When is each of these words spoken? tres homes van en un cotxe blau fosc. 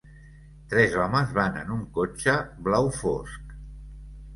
tres 0.73 0.95
homes 1.01 1.37
van 1.39 1.61
en 1.65 1.75
un 1.77 1.85
cotxe 2.01 2.37
blau 2.69 2.93
fosc. 3.05 3.59